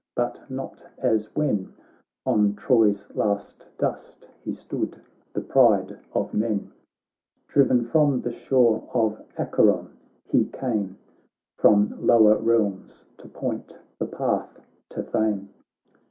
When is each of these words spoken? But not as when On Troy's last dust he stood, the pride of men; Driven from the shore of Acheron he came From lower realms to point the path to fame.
But 0.15 0.49
not 0.49 0.83
as 0.97 1.25
when 1.35 1.75
On 2.25 2.55
Troy's 2.55 3.07
last 3.13 3.67
dust 3.77 4.27
he 4.43 4.51
stood, 4.51 4.99
the 5.31 5.41
pride 5.41 5.95
of 6.15 6.33
men; 6.33 6.71
Driven 7.47 7.83
from 7.85 8.21
the 8.21 8.31
shore 8.31 8.89
of 8.95 9.21
Acheron 9.37 9.95
he 10.27 10.45
came 10.45 10.97
From 11.59 12.03
lower 12.07 12.35
realms 12.37 13.05
to 13.17 13.27
point 13.27 13.77
the 13.99 14.07
path 14.07 14.59
to 14.89 15.03
fame. 15.03 15.49